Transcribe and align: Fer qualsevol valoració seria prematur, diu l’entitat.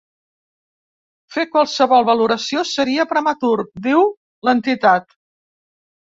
Fer 1.33 1.43
qualsevol 1.55 2.07
valoració 2.07 2.63
seria 2.69 3.05
prematur, 3.11 3.53
diu 3.89 4.01
l’entitat. 4.49 5.13